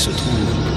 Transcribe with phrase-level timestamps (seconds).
[0.00, 0.69] se trouve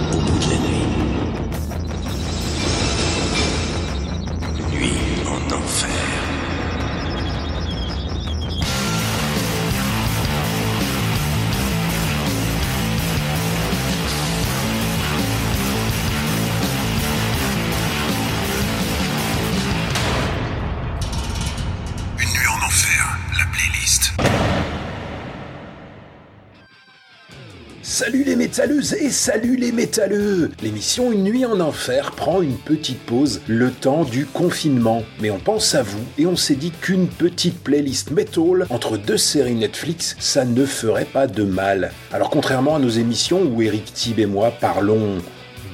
[28.72, 34.06] et salut les métalleux L'émission Une nuit en enfer prend une petite pause le temps
[34.06, 35.04] du confinement.
[35.20, 39.18] Mais on pense à vous et on s'est dit qu'une petite playlist metal entre deux
[39.18, 41.92] séries Netflix, ça ne ferait pas de mal.
[42.14, 45.18] Alors contrairement à nos émissions où Eric Thib et moi parlons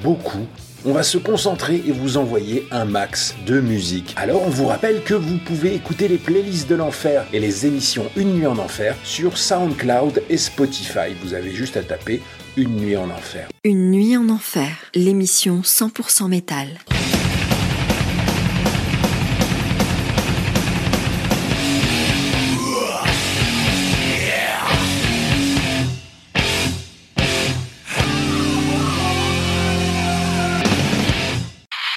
[0.04, 0.48] beaucoup,
[0.84, 4.16] on va se concentrer et vous envoyer un max de musique.
[4.18, 8.06] Alors on vous rappelle que vous pouvez écouter les playlists de l'enfer et les émissions
[8.16, 11.14] Une nuit en enfer sur SoundCloud et Spotify.
[11.22, 12.22] Vous avez juste à taper
[12.60, 13.48] Une nuit en enfer.
[13.64, 16.68] Une nuit en enfer, l'émission 100% métal.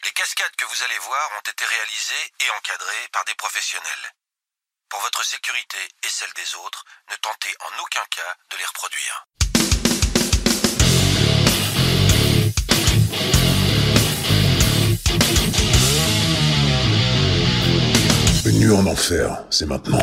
[0.05, 4.15] Les cascades que vous allez voir ont été réalisées et encadrées par des professionnels.
[4.89, 9.27] Pour votre sécurité et celle des autres, ne tentez en aucun cas de les reproduire.
[18.63, 19.99] Nuit en enfer, c'est maintenant.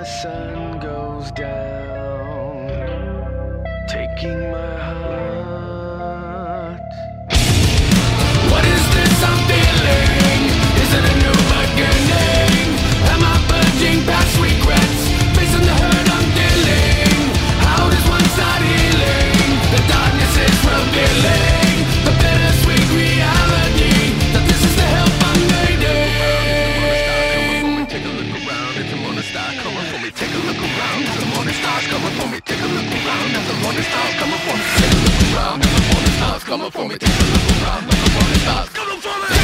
[0.00, 2.70] the sun goes down,
[3.86, 5.19] taking my heart.
[36.50, 38.68] Come on, for me, take a look around like a rolling stars.
[38.70, 39.39] Come on, for me!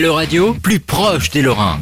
[0.00, 1.78] LE Radio, plus proche des Lorrains.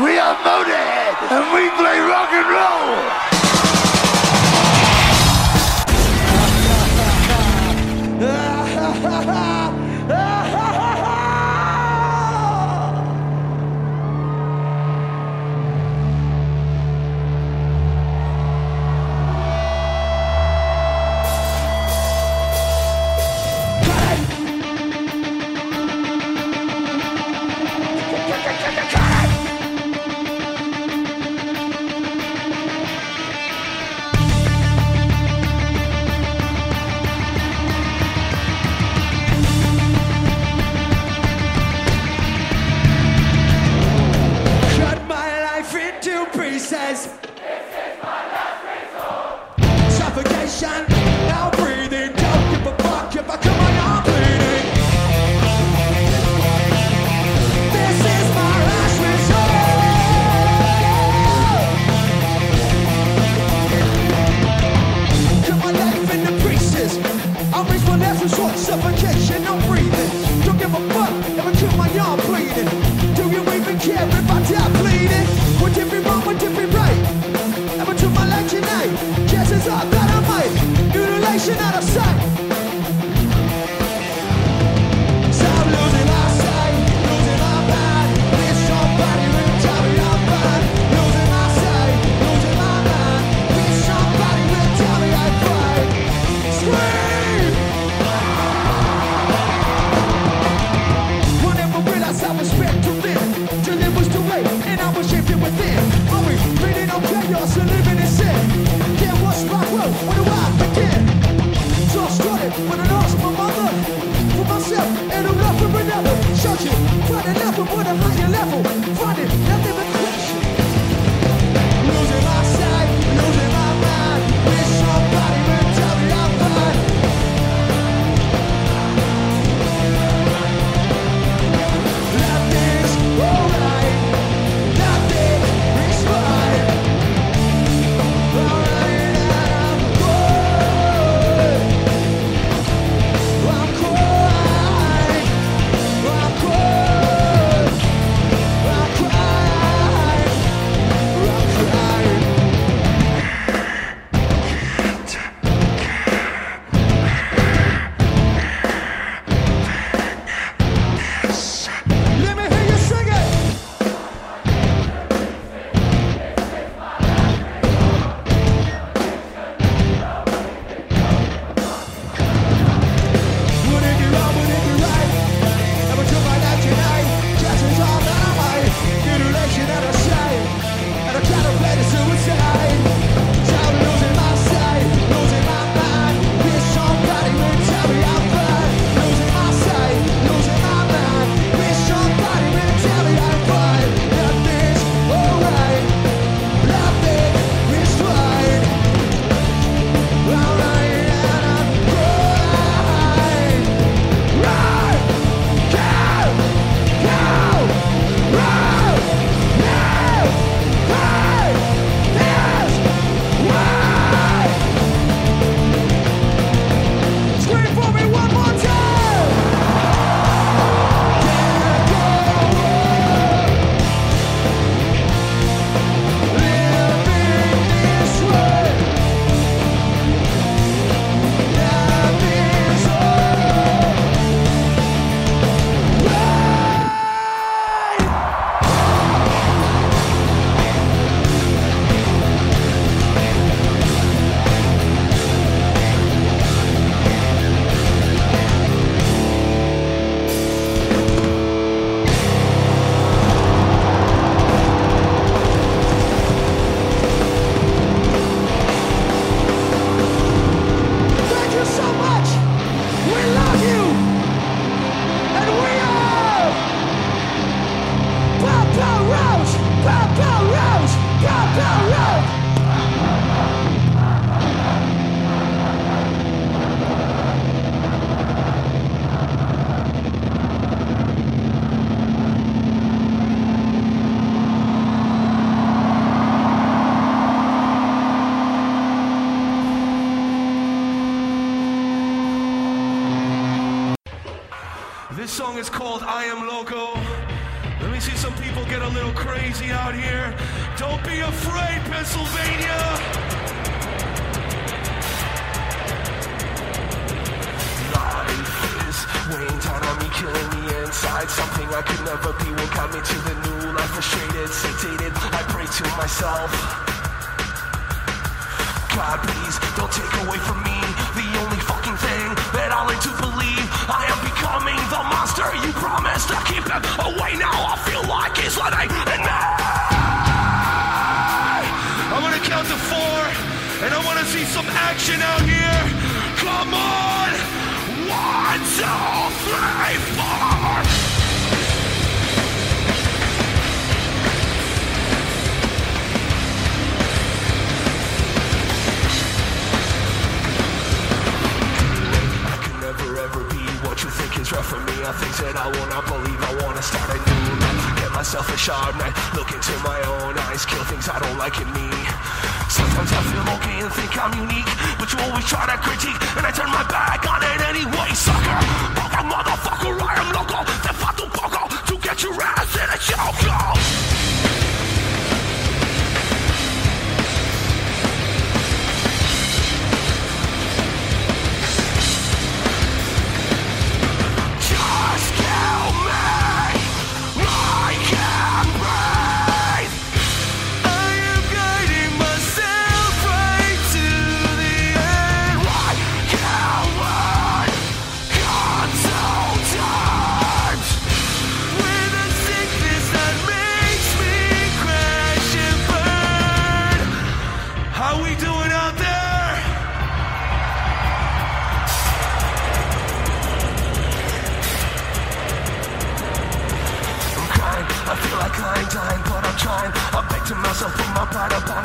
[0.00, 3.89] We are Motorhead, and we play rock and roll.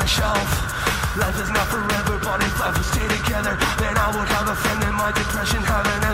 [0.06, 1.16] my shelf.
[1.16, 4.54] Life is not forever, but If life would stay together, then I would have a
[4.54, 6.05] friend in my depression having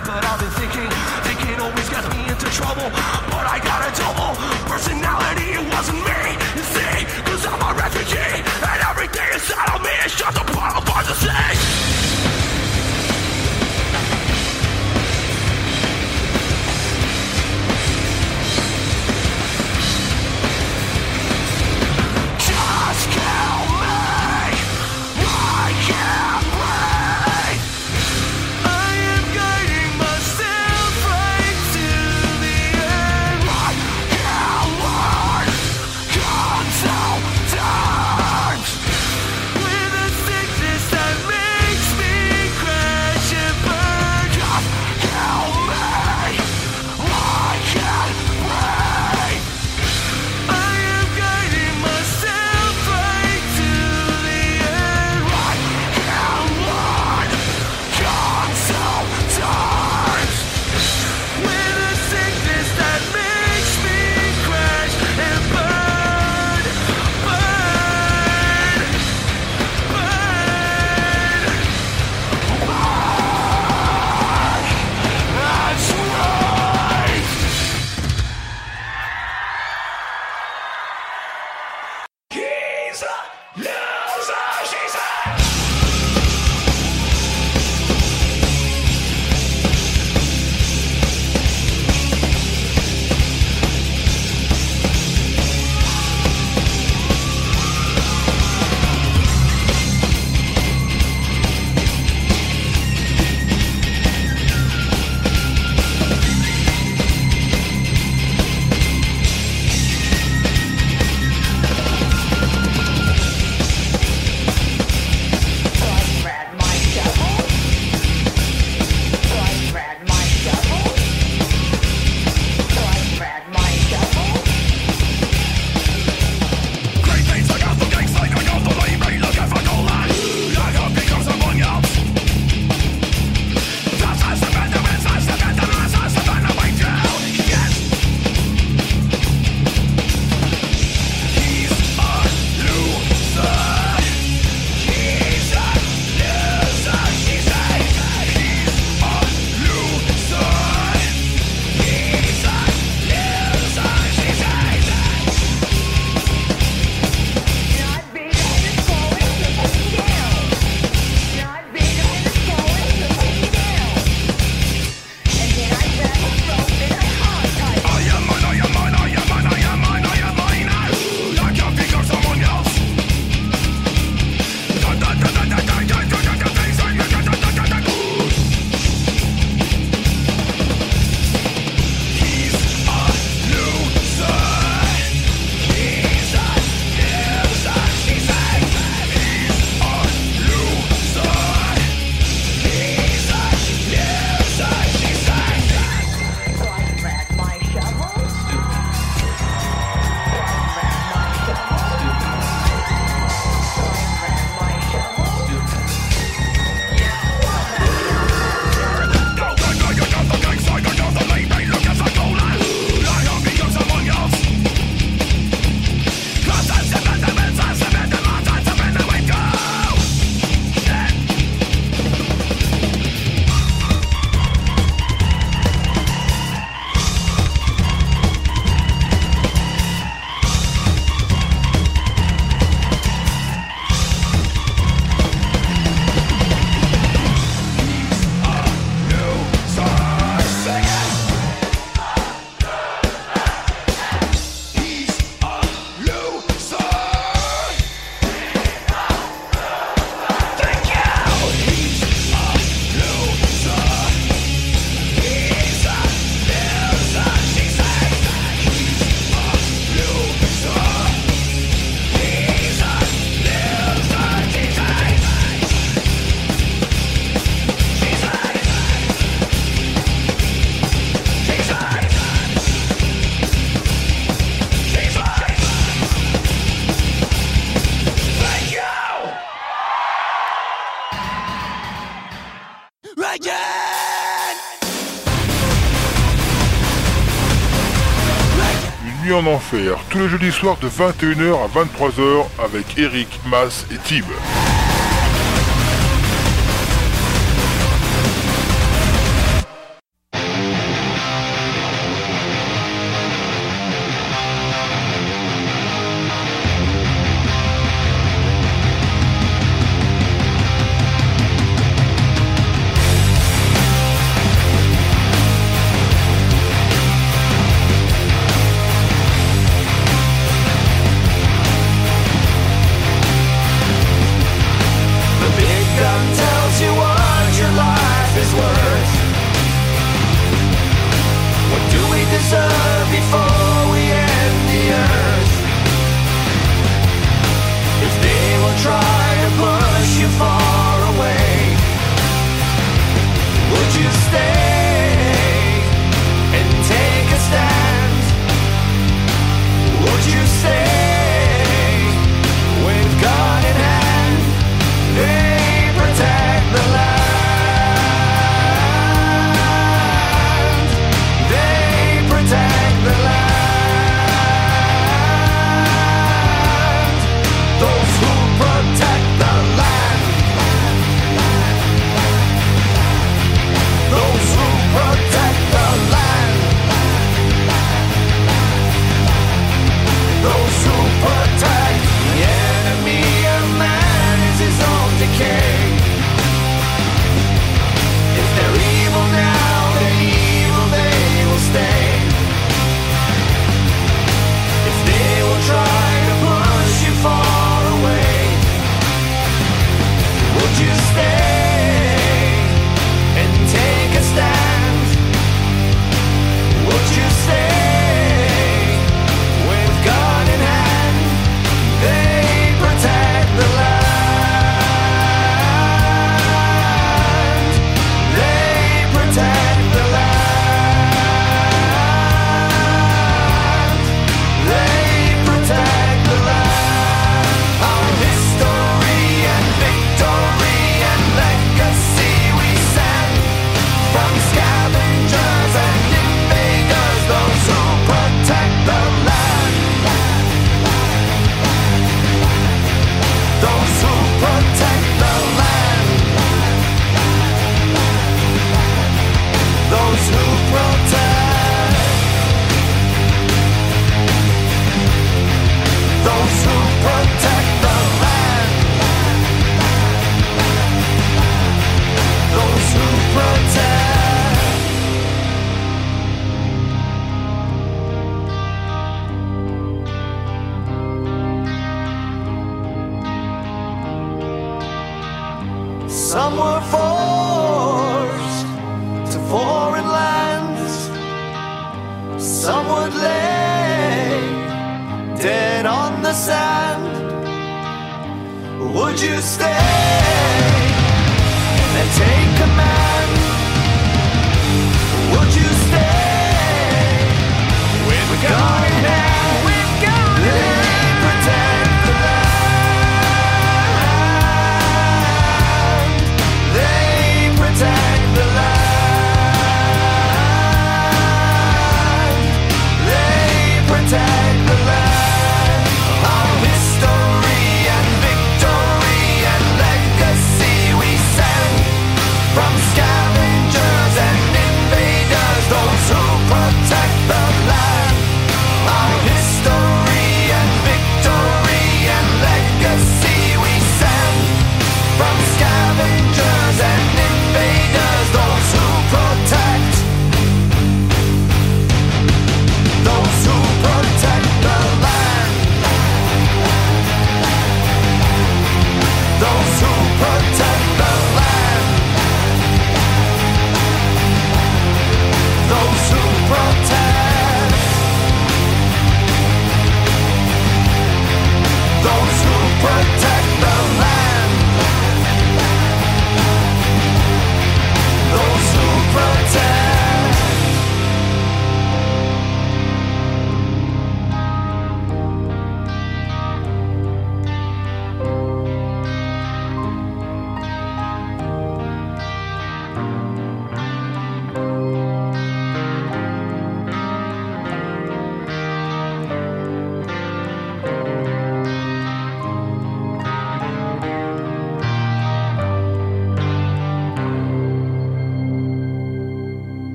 [289.33, 294.27] En Enfer, tous les jeudis soirs de 21h à 23h avec Eric, Mas et Tib.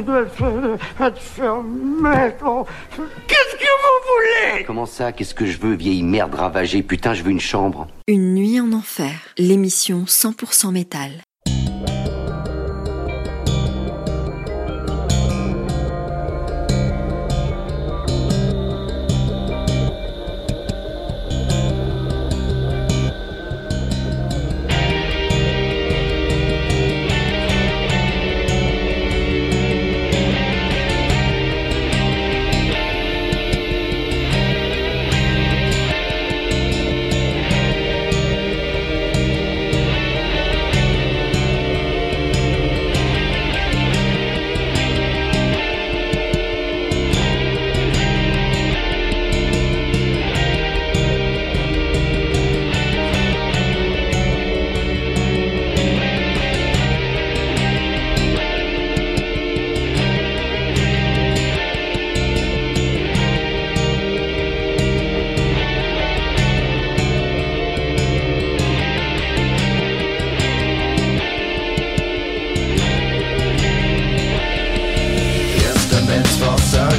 [0.00, 0.40] Qu'est-ce
[3.56, 4.64] que vous voulez?
[4.64, 5.12] Comment ça?
[5.12, 6.82] Qu'est-ce que je veux, vieille merde ravagée?
[6.82, 7.86] Putain, je veux une chambre.
[8.08, 11.10] Une nuit en enfer, l'émission 100% métal.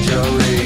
[0.01, 0.62] surgery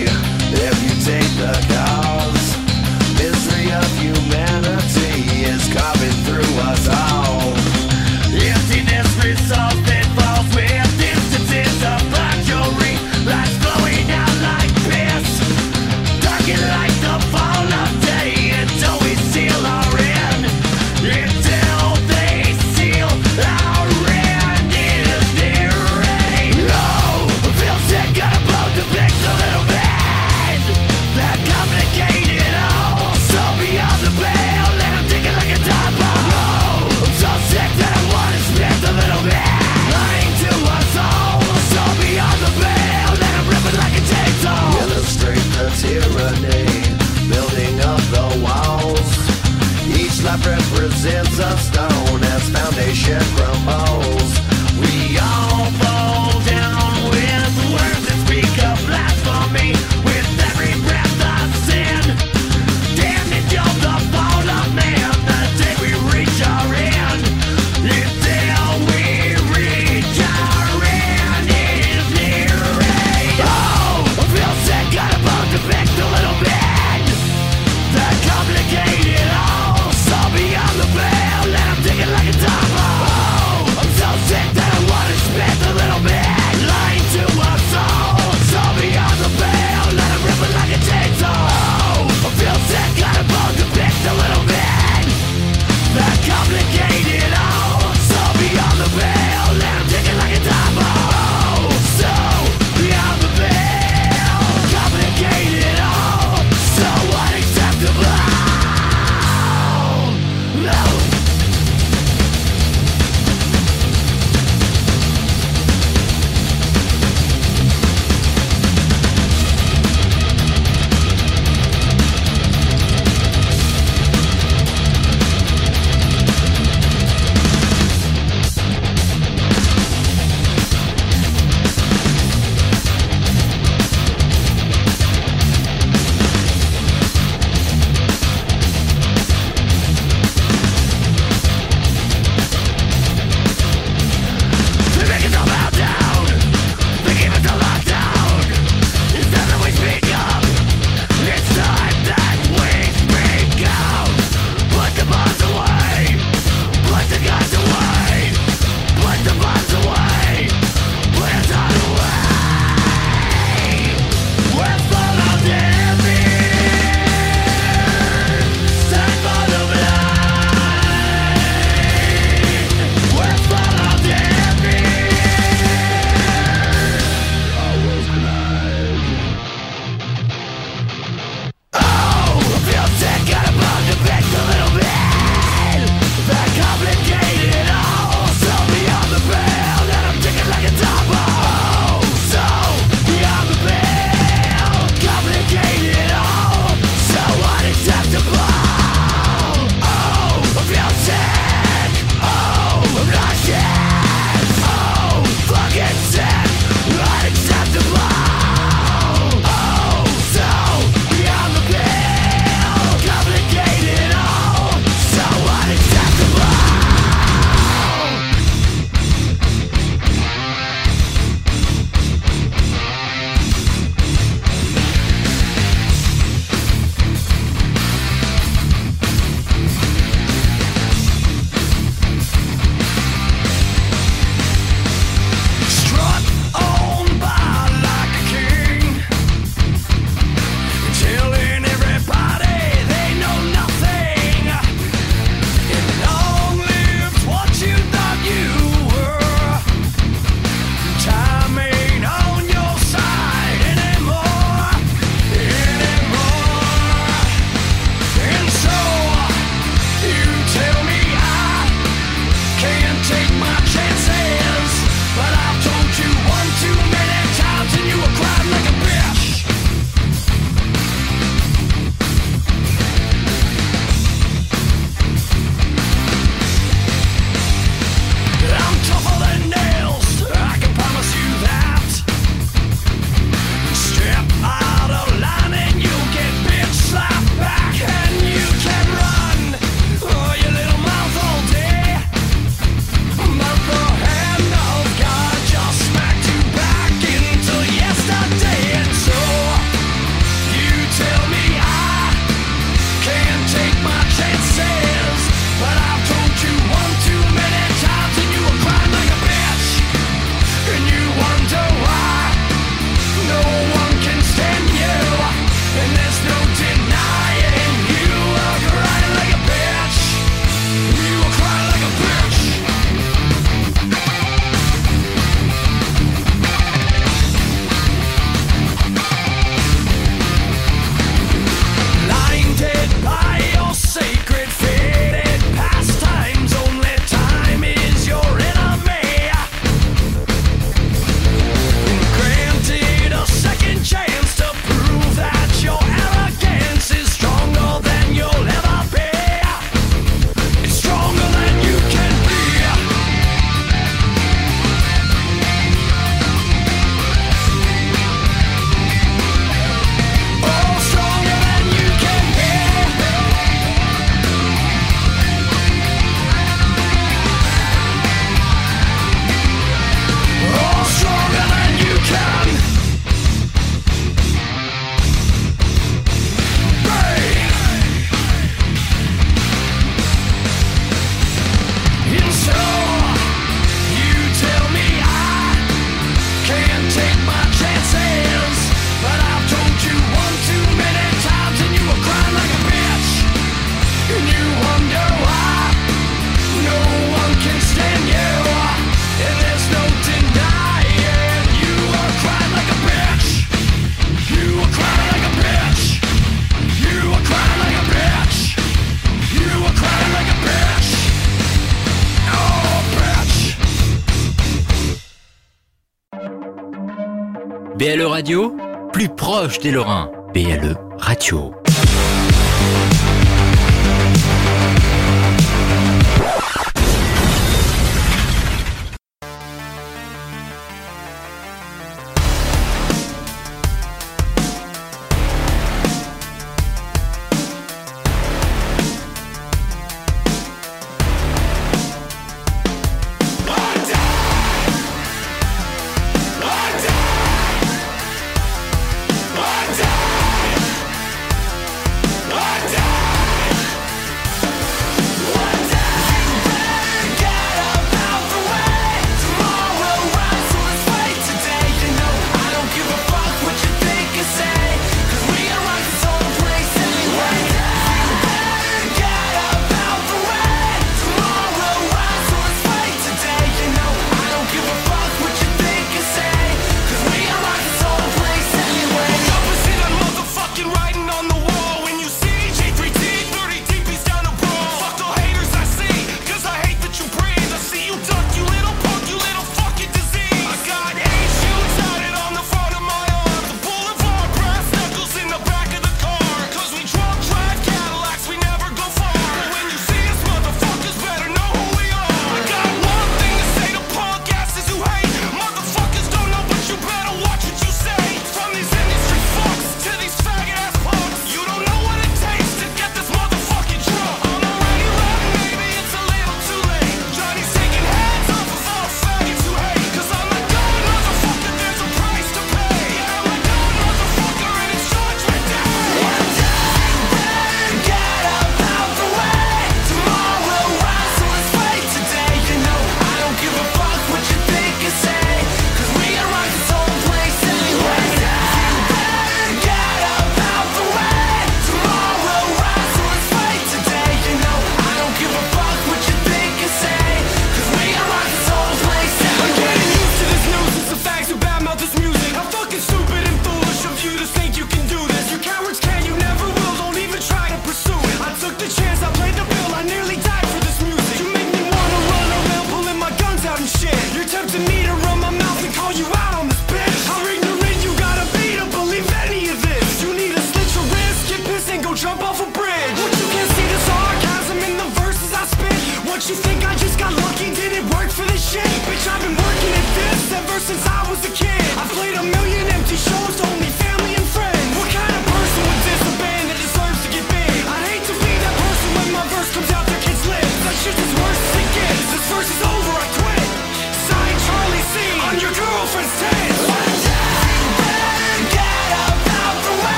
[417.77, 418.55] BLE Radio,
[418.91, 420.09] plus proche des Lorrains.
[420.33, 421.53] BLE Radio.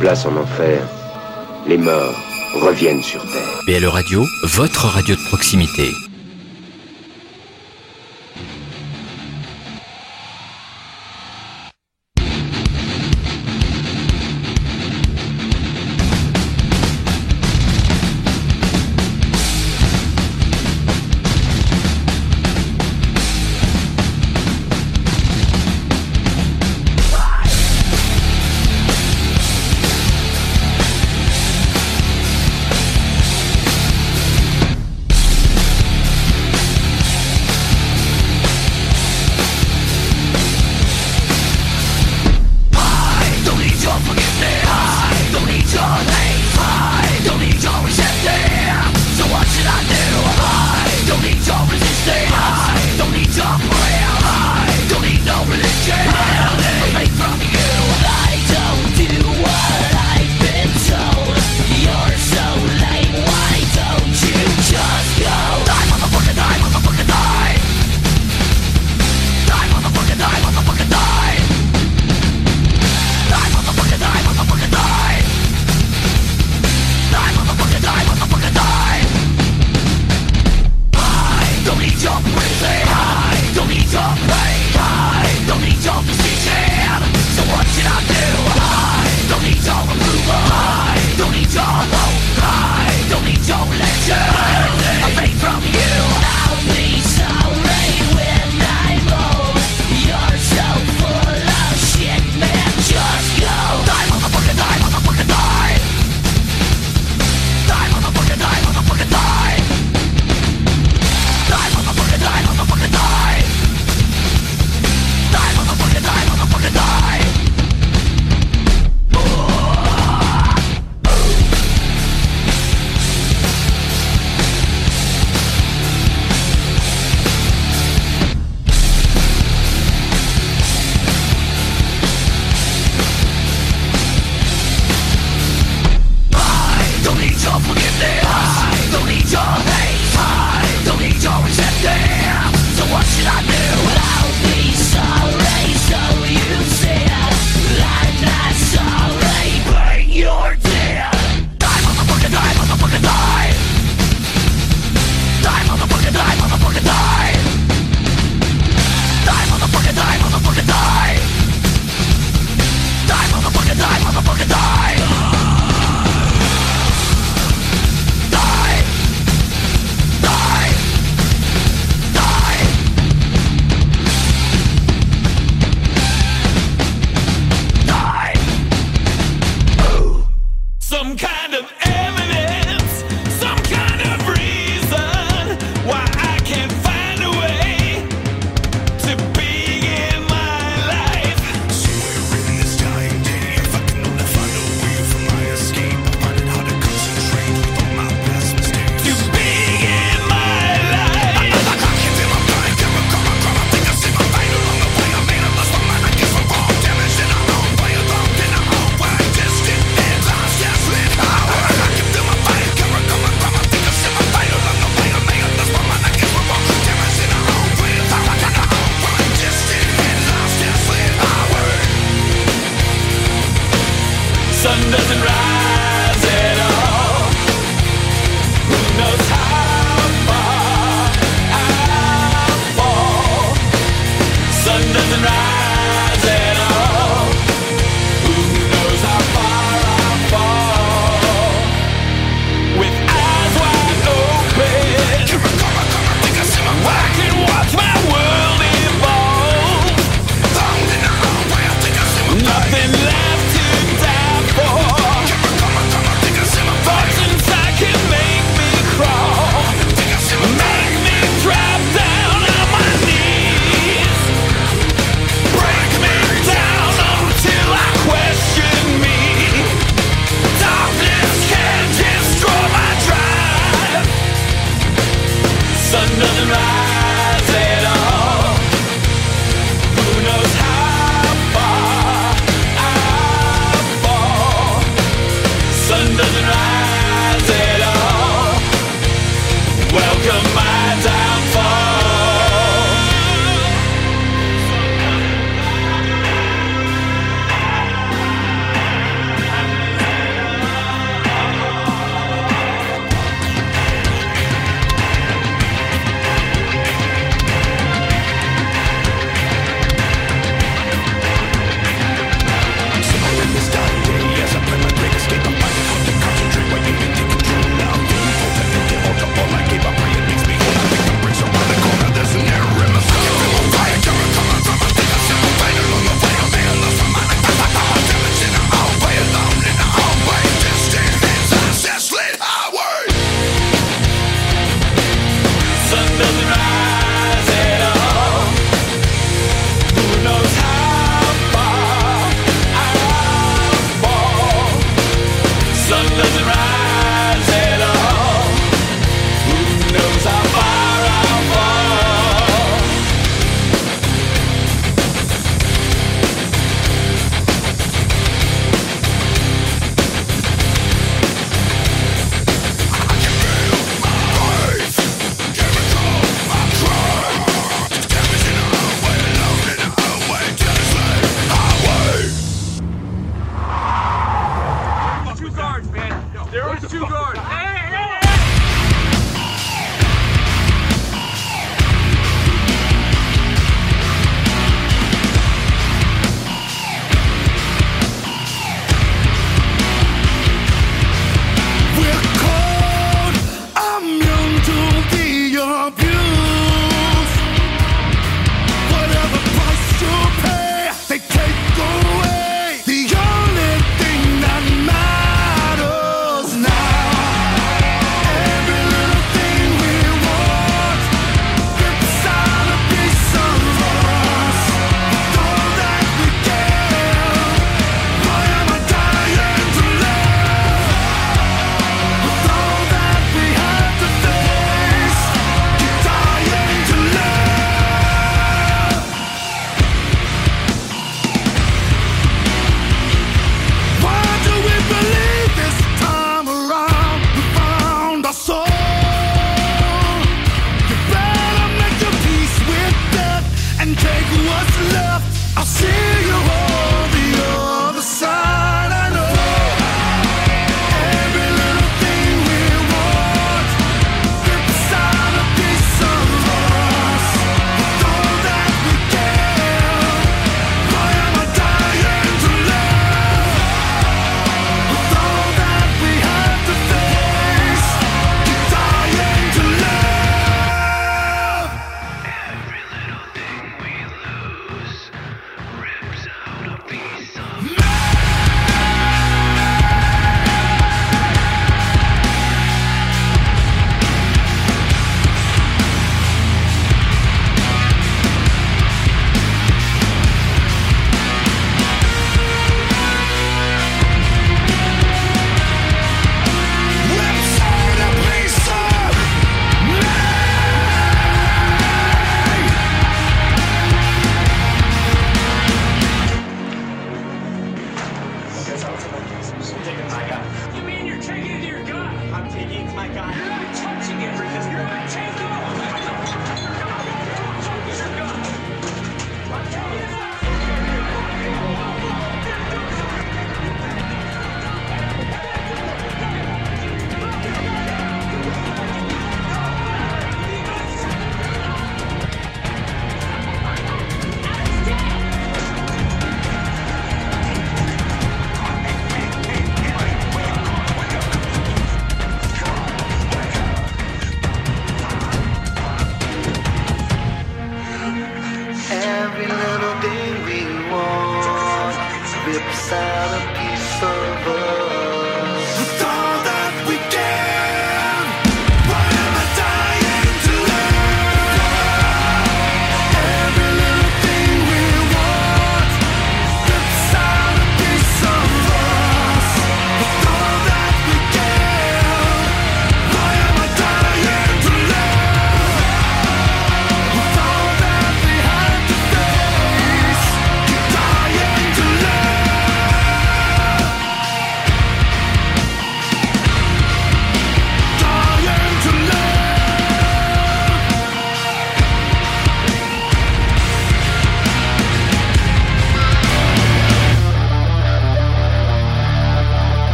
[0.00, 0.82] place en enfer,
[1.68, 2.18] les morts
[2.54, 3.60] reviennent sur Terre.
[3.66, 5.92] BL Radio, votre radio de proximité.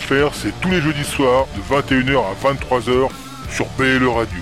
[0.00, 3.10] L'enfer, c'est tous les jeudis soirs de 21h à 23h
[3.50, 4.38] sur PLE Radio.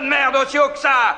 [0.00, 1.16] De merde aussi haut que ça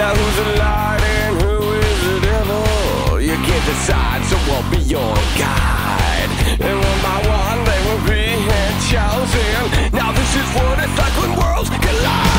[0.00, 3.20] Now who's a light and who is the devil?
[3.20, 6.30] You can't decide, so I'll be your guide.
[6.56, 8.24] And one by one, they will be
[8.88, 9.92] chosen.
[9.92, 12.29] Now this is what it's like when worlds collide.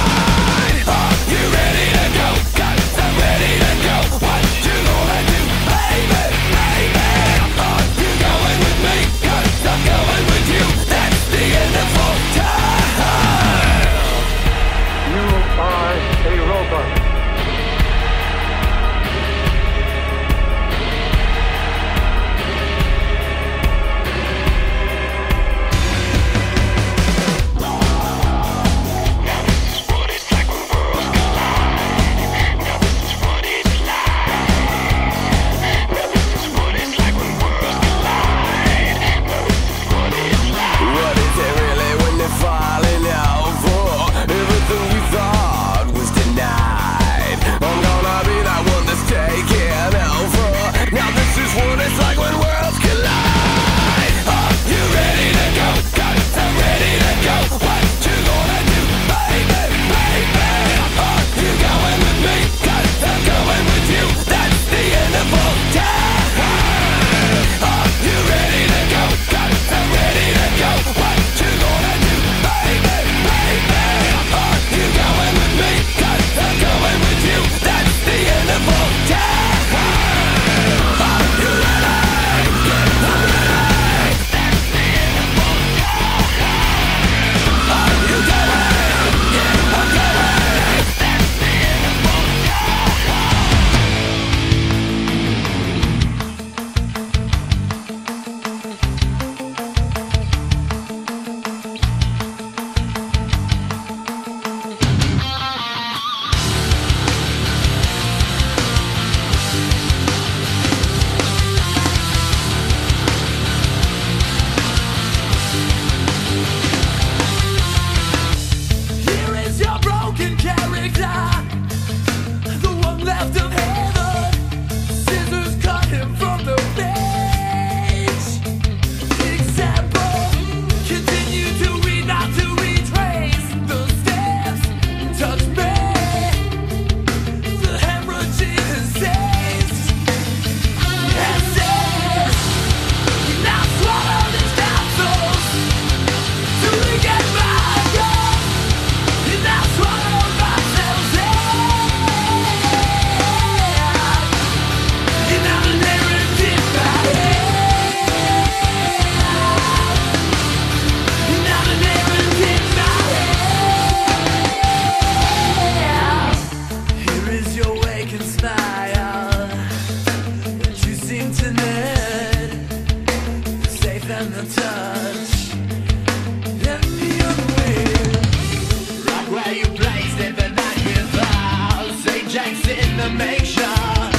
[182.43, 184.10] in the makeshift.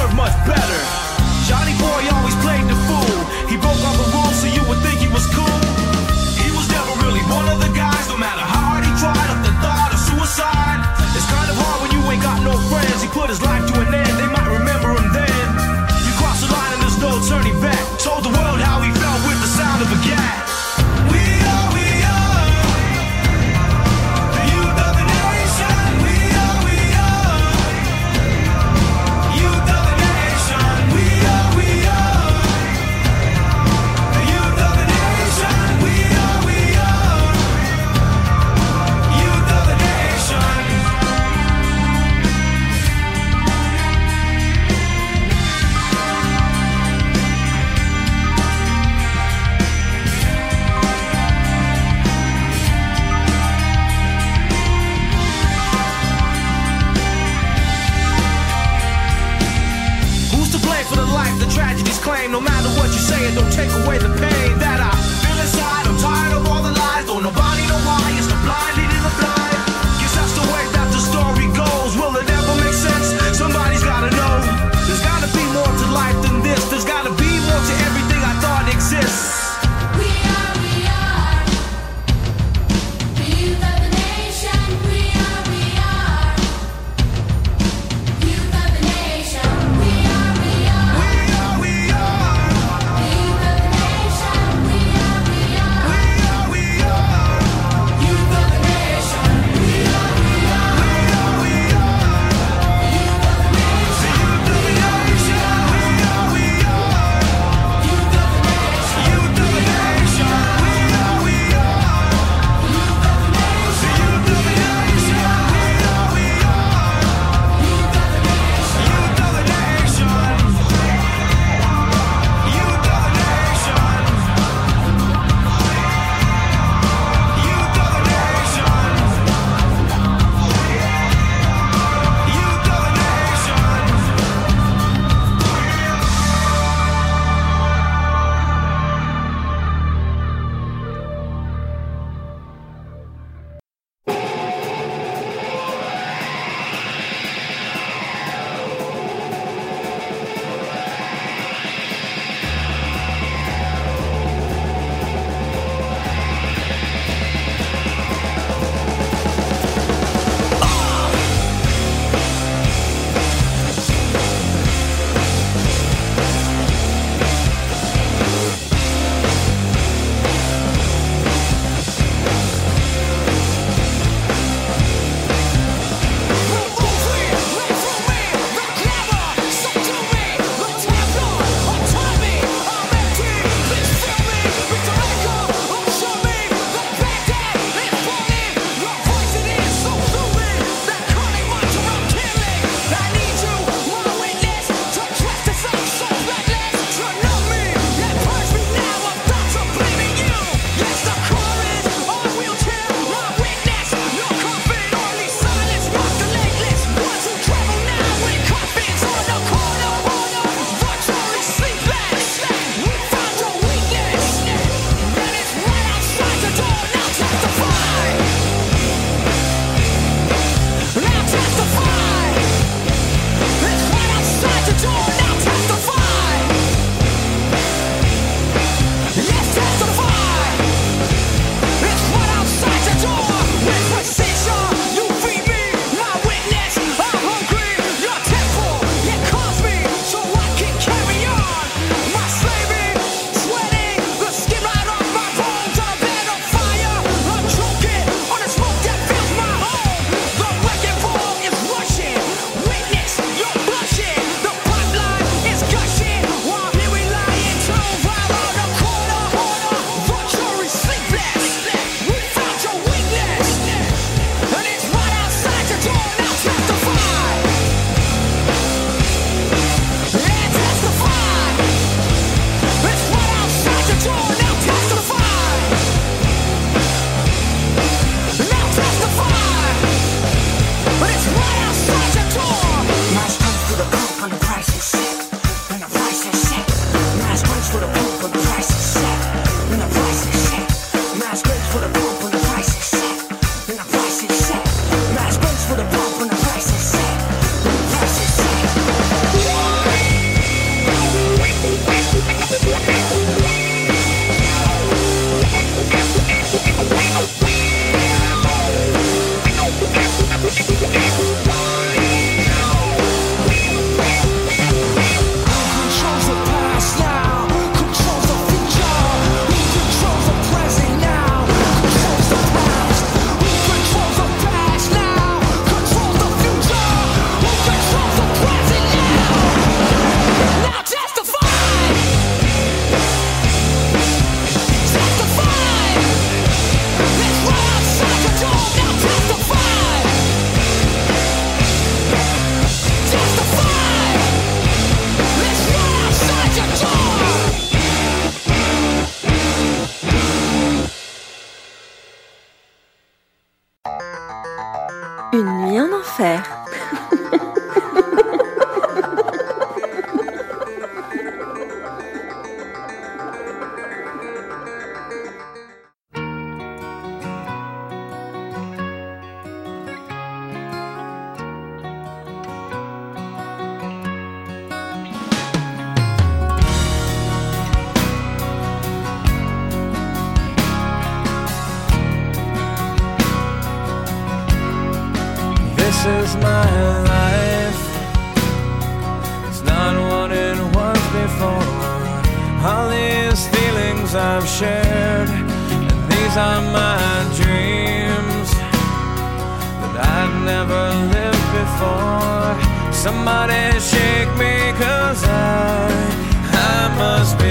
[0.00, 1.09] deserve much better.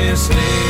[0.10, 0.69] this name.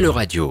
[0.00, 0.48] BLE Radio.